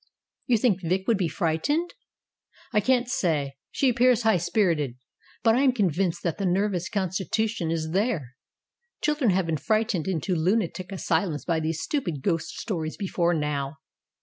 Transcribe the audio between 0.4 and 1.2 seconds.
"You think Vic would